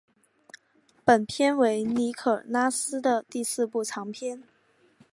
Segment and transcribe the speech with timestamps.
[1.05, 4.43] 本片为尼可拉斯的第四部长片。